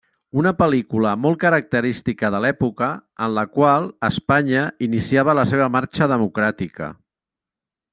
[0.43, 2.89] Una pel·lícula molt característica de l'època
[3.27, 6.95] en la qual Espanya iniciava la seva marxa democràtica.